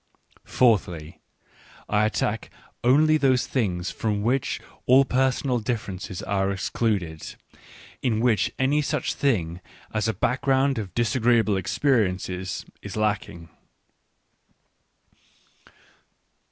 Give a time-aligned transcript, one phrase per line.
[0.43, 1.19] Fourthly,
[1.87, 2.49] I attack
[2.83, 7.35] only those things from which all personal differences are excluded,
[8.01, 9.61] in which any such thing
[9.93, 13.49] as a background of disagreeable experiences is lacking."